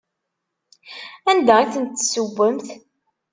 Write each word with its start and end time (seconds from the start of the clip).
Anda 1.29 1.55
i 1.63 1.65
tent-tessewwemt? 1.73 2.67